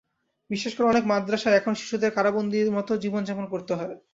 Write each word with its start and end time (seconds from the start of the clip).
বিশেষ 0.49 0.71
করে, 0.75 0.87
অনেক 0.87 1.03
মাদ্রাসায় 1.07 1.57
এখনো 1.57 1.75
শিশুদের 1.75 2.11
কারাবন্দীর 2.11 2.75
মতো 2.77 2.91
জীবনযাপন 3.03 3.45
করতে 3.53 3.73
হয়। 3.75 3.95